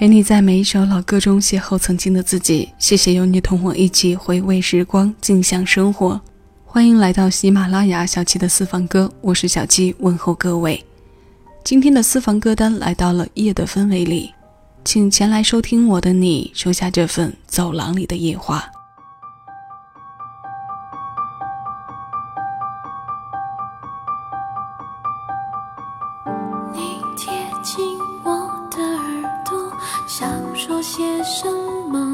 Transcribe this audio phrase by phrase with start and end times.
[0.00, 2.70] 陪你在每一首老歌中邂逅曾经的自己。
[2.78, 6.18] 谢谢有你同我一起回味时光，静享生活。
[6.64, 10.82] 欢迎来到喜马拉雅小七的私房歌，我是小七，问候各位。
[11.62, 14.32] 今天的私房歌单来到了夜的氛围里，
[14.86, 18.64] 请前来收听我的你，收下这份走廊里的夜话。
[31.88, 32.09] 茫。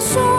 [0.00, 0.29] 说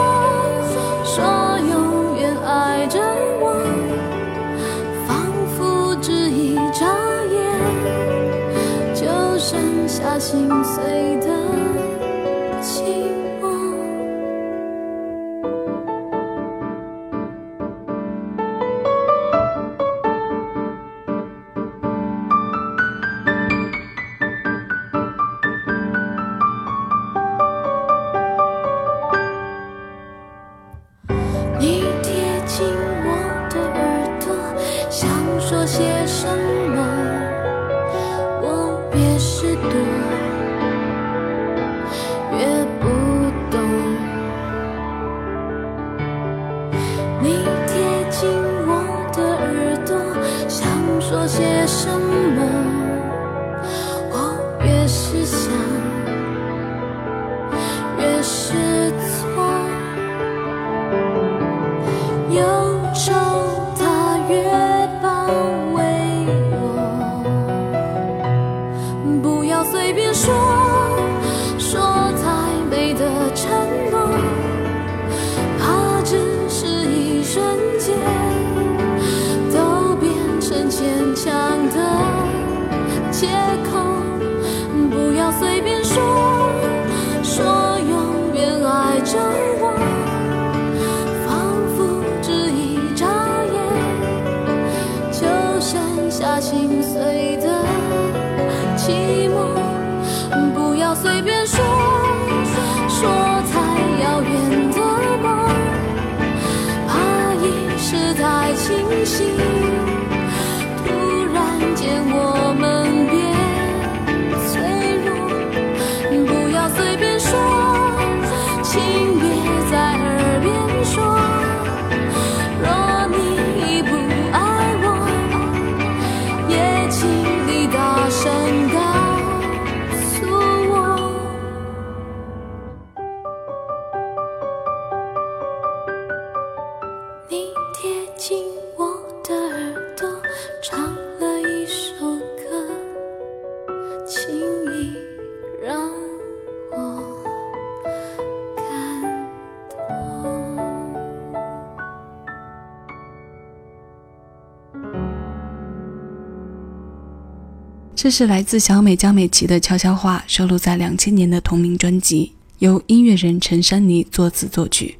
[158.01, 164.97] 这是来自小美江美琪的悄悄话，收录在两千年的同名专辑，由音乐人陈珊妮作词作曲。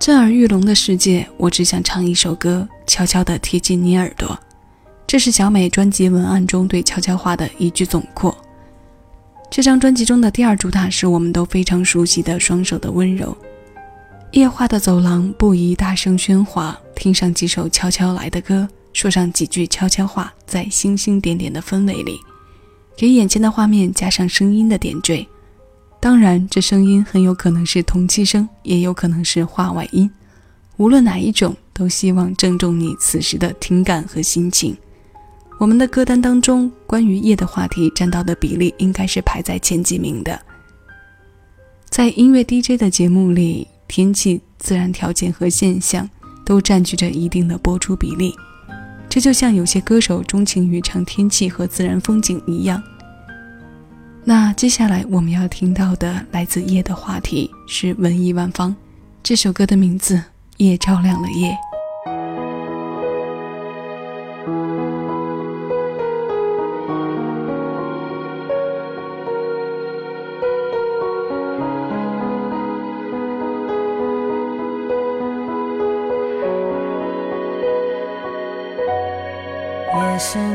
[0.00, 4.40] 震耳欲聋的世界，我只想唱一首歌，悄悄地贴近你耳朵。
[5.06, 8.34] 这是小美专辑文案中对悄悄话的一句总括。
[9.50, 13.36] 这张专辑中的第二主打是我们都非常熟悉的《双手的温柔》。
[14.30, 18.66] 夜话的走廊不宜大声喧哗，听上几首悄悄来的歌。
[18.92, 22.18] 说上几句悄悄话，在星星点点的氛围里，
[22.96, 25.26] 给眼前的画面加上声音的点缀。
[26.00, 30.10] 当然，这声音很有可能是同期声，也有可能是话外音。
[30.76, 34.76] 无论哪一种，都希望正中你此时的听感和心情。
[35.58, 40.40] 我们的歌单当中，关于夜的话题占到的比例应该是排在前几名的。
[41.88, 46.08] 在音乐 DJ 的节目里，天气、自然条件和现象
[46.44, 48.34] 都占据着一定的播出比例。
[49.12, 52.82] 这就像有些歌手钟情于唱天气和自然风景一样。
[54.24, 58.74] 那接下来我们要听到的来自夜的话题是文艺万方，
[59.22, 60.16] 这首歌的名字
[60.56, 61.50] 《夜照亮了夜》。
[80.22, 80.51] 深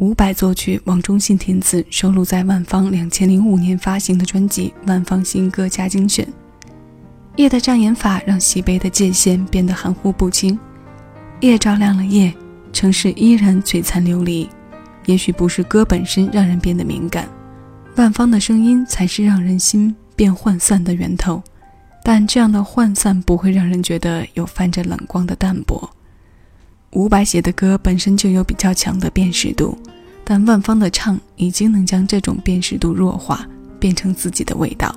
[0.00, 6.24] 伍佰作曲，王中信填词，收录在万芳两千零五年发行的专辑《万芳新歌加精选》。
[7.36, 10.58] 夜的障眼法让西北的界限变得含糊不清。
[11.40, 12.32] 夜照亮了夜，
[12.72, 14.48] 城市依然璀璨流离。
[15.04, 17.28] 也许不是歌本身让人变得敏感，
[17.96, 21.42] 万芳的声音才是让人心变涣散的源头。
[22.02, 25.90] 但这样的涣散不会让人觉得有泛着冷光的淡薄。
[26.92, 29.78] 伍佰写的歌本身就有比较强的辨识度，
[30.30, 33.44] 但万芳的唱已经能将这种辨识度弱化，
[33.80, 34.94] 变成自己的味道。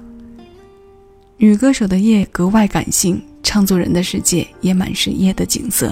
[1.38, 5.92] 女歌手的夜格外感性，唱作人的世界也满是夜的景色。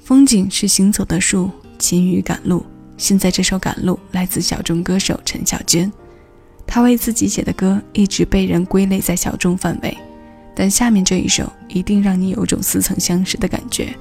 [0.00, 2.66] 风景是行走的树，晴雨赶路。
[2.96, 5.92] 现在这首《赶路》来自小众歌手陈小娟，
[6.66, 9.96] 她为自己写的歌一直被人归类在小众范围，
[10.56, 13.94] 但下面这一首一定让你有种似曾相识的感觉。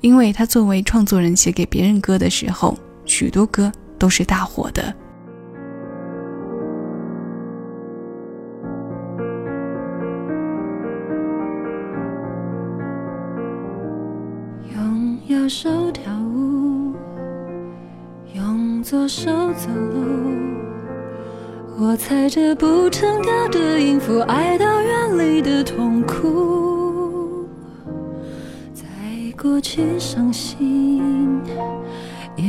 [0.00, 3.70] 因为她作为创作人写给别人歌的时候，许多歌
[4.04, 4.82] 都是大火的，
[14.74, 16.92] 用右手跳舞，
[18.34, 20.04] 用左手走路。
[21.78, 27.46] 我踩着不成调的音符，爱到远离的痛苦，
[28.74, 28.84] 在
[29.40, 31.02] 过去伤心。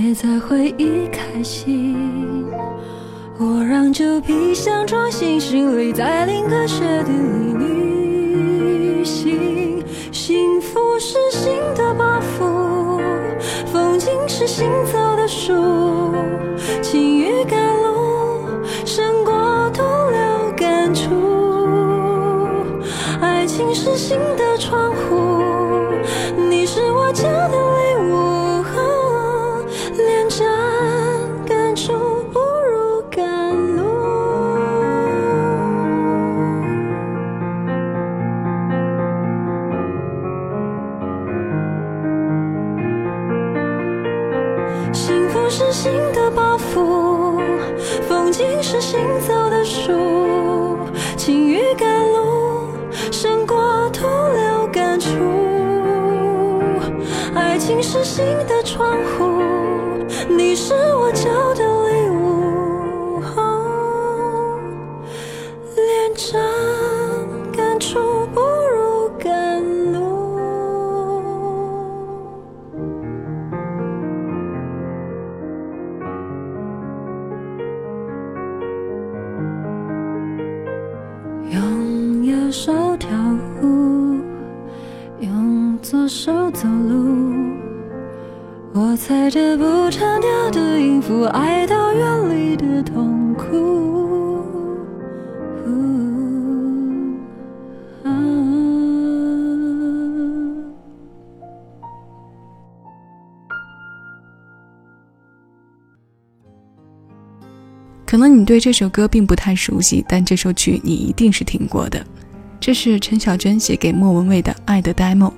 [0.06, 2.46] 别在回忆开心。
[3.40, 7.85] 我让旧皮箱装新行李，在另个雪地里
[44.96, 47.38] 幸福是心的包袱，
[48.08, 48.98] 风景是行
[49.28, 49.92] 走的树，
[51.18, 52.70] 晴雨赶路，
[53.12, 55.10] 胜过徒留感触。
[57.36, 59.44] 爱情是心的窗户，
[60.30, 61.12] 你是我
[81.52, 83.10] 用右手跳
[83.62, 84.18] 舞，
[85.20, 87.36] 用左手走路。
[88.74, 93.05] 我踩着不成调的音符，爱到远离的痛
[108.36, 112.06] 你对这首歌并不太熟悉，但这首曲你一定是听过的。
[112.60, 115.30] 这是陈小娟写给莫文蔚的《爱的 demo》。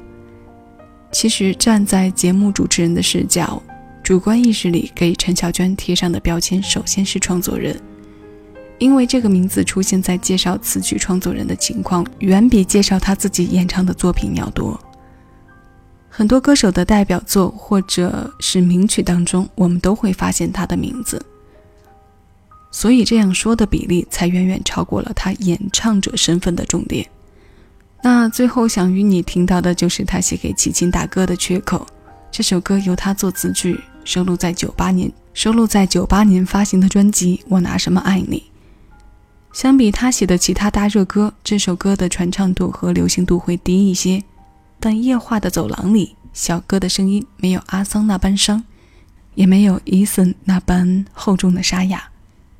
[1.12, 3.62] 其实站在节目主持人的视角，
[4.04, 7.80] 主观意识里给陈小娟贴上的标签，首先是创作人，
[8.78, 14.80] 因为这个名字出现在介绍词曲创作人的情况，远比介绍他自己演唱的作品要多。
[16.10, 21.24] 很多歌手的代表作或者是名曲当中，我们都会发现他的名字。
[22.72, 27.08] 所以这样说的比例才远远超过了他演唱者身份的重点。
[28.04, 31.86] 那最后想与你听到的就是他写给齐秦大哥的《缺口》
[32.32, 38.40] 这首歌，由他作词曲，收录在九八年收录在九八年发行的专辑《我拿什么爱你》。
[39.54, 44.24] 相比他写的其他大热歌，这首歌的传唱度和流行度会低一些。
[44.80, 48.64] 但夜话的走廊里，小哥的声音没有阿桑那般伤，
[49.34, 52.08] 也没有伊森那般厚重的沙哑。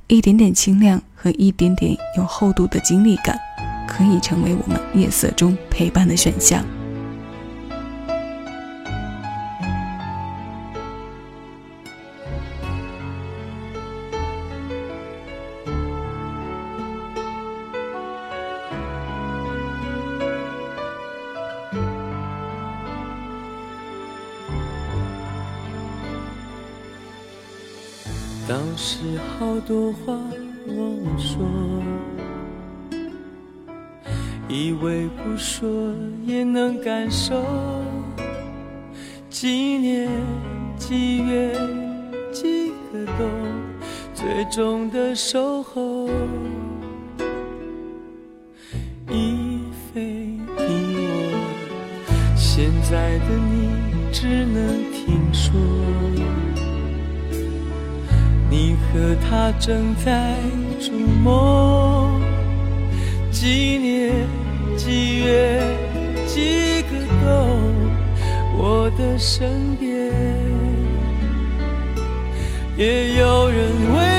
[0.10, 3.38] 一点点清亮和一点点有厚度的经历感，
[3.86, 6.64] 可以成为我们夜色中陪伴的选项。
[28.80, 30.14] 是好多话
[30.68, 31.44] 忘了说，
[34.48, 35.68] 以为不说
[36.28, 37.44] 也能感受。
[39.32, 40.08] 几年
[40.78, 41.52] 几月
[42.32, 43.28] 几个冬，
[44.14, 46.08] 最终的守候，
[49.10, 51.34] 已非你我。
[52.36, 55.52] 现在的你只能听说。
[58.50, 60.36] 你和他正在
[60.80, 62.22] 筑梦，
[63.30, 64.28] 几年
[64.78, 65.62] 几月
[66.26, 66.90] 几个
[67.22, 67.74] 冬，
[68.58, 69.88] 我的身边。
[72.78, 73.58] 也有人
[73.96, 74.17] 为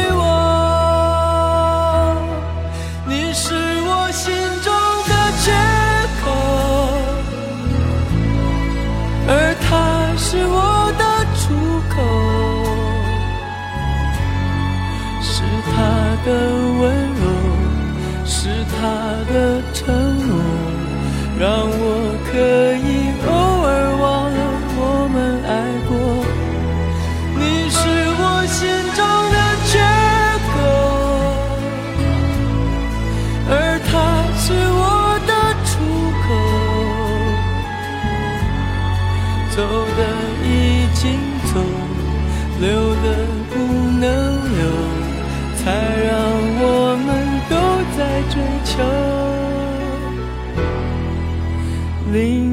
[52.13, 52.48] lean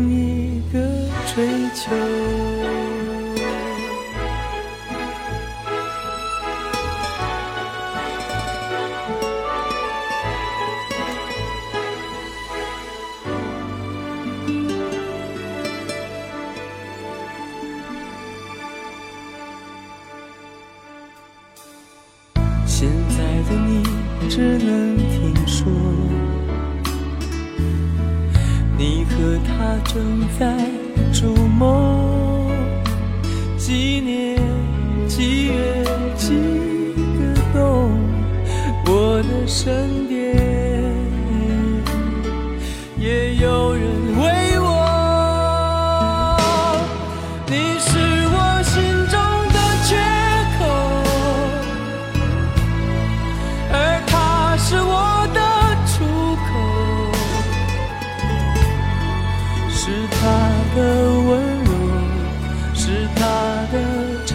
[29.18, 30.58] 可他正在
[31.14, 32.52] 筑梦
[33.58, 34.38] 几年
[35.08, 35.86] 几月
[36.18, 36.34] 几
[37.18, 37.98] 个冬
[38.86, 40.36] 我的身边
[43.00, 44.05] 也有人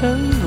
[0.01, 0.40] turn